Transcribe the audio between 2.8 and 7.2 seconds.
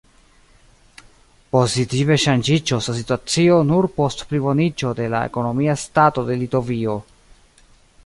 la situacio nur post pliboniĝo de la ekonomia stato de Litovio.